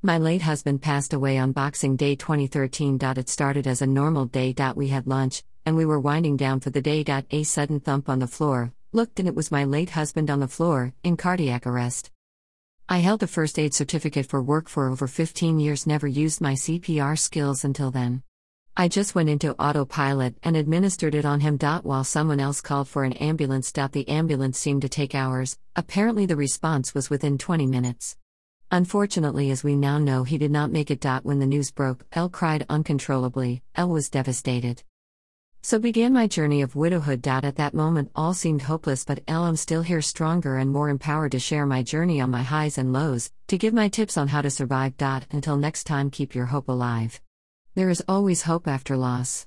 [0.00, 3.00] My late husband passed away on Boxing Day 2013.
[3.02, 4.54] It started as a normal day.
[4.76, 7.04] We had lunch, and we were winding down for the day.
[7.32, 10.46] A sudden thump on the floor, looked, and it was my late husband on the
[10.46, 12.12] floor, in cardiac arrest.
[12.88, 16.52] I held a first aid certificate for work for over 15 years, never used my
[16.52, 18.22] CPR skills until then.
[18.76, 21.58] I just went into autopilot and administered it on him.
[21.58, 23.72] While someone else called for an ambulance.
[23.72, 28.16] The ambulance seemed to take hours, apparently, the response was within 20 minutes.
[28.70, 31.02] Unfortunately, as we now know, he did not make it.
[31.22, 33.62] When the news broke, Elle cried uncontrollably.
[33.74, 34.82] Elle was devastated.
[35.62, 37.26] So began my journey of widowhood.
[37.26, 41.32] At that moment, all seemed hopeless, but Elle, I'm still here, stronger and more empowered
[41.32, 44.42] to share my journey on my highs and lows, to give my tips on how
[44.42, 44.94] to survive.
[45.30, 47.20] Until next time, keep your hope alive.
[47.74, 49.46] There is always hope after loss.